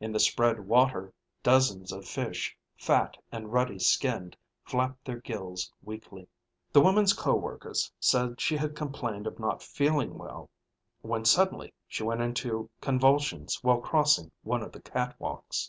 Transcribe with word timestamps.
In 0.00 0.12
the 0.14 0.18
spread 0.18 0.60
water, 0.60 1.12
dozens 1.42 1.92
of 1.92 2.06
fish, 2.08 2.56
fat 2.74 3.18
and 3.30 3.52
ruddy 3.52 3.78
skinned, 3.78 4.34
flapped 4.64 5.04
their 5.04 5.18
gills 5.20 5.70
weakly. 5.82 6.26
The 6.72 6.80
woman's 6.80 7.12
co 7.12 7.34
workers 7.34 7.92
said 8.00 8.40
she 8.40 8.56
had 8.56 8.74
complained 8.74 9.26
of 9.26 9.38
not 9.38 9.62
feeling 9.62 10.16
well, 10.16 10.48
when 11.02 11.26
suddenly 11.26 11.74
she 11.86 12.02
went 12.02 12.22
into 12.22 12.70
convulsions 12.80 13.62
while 13.62 13.82
crossing 13.82 14.30
one 14.40 14.62
of 14.62 14.72
the 14.72 14.80
catwalks. 14.80 15.68